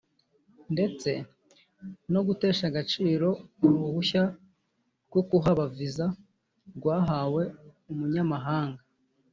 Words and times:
ndetse 0.73 1.09
no 2.13 2.21
gutesha 2.27 2.63
agaciro 2.71 3.27
uruhushya 3.65 4.23
rwo 5.07 5.21
kuhaba 5.29 5.63
(Visa) 5.75 6.05
rwahawe 6.77 7.43
umunyamahanga 7.91 8.81